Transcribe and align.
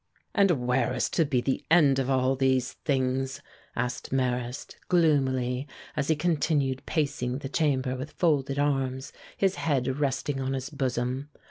"And 0.33 0.49
where 0.65 0.95
is 0.95 1.11
to 1.11 1.25
be 1.25 1.41
the 1.41 1.63
end 1.69 1.99
of 1.99 2.09
all 2.09 2.35
these 2.35 2.73
things?" 2.73 3.39
asked 3.75 4.11
Marrast, 4.11 4.75
gloomily, 4.87 5.67
as 5.95 6.07
he 6.07 6.15
continued 6.15 6.83
pacing 6.87 7.37
the 7.37 7.49
chamber 7.49 7.95
with 7.95 8.13
folded 8.13 8.57
arms, 8.57 9.13
his 9.37 9.57
head 9.57 9.99
resting 9.99 10.39
on 10.41 10.53
his 10.53 10.71
bosom. 10.71 11.29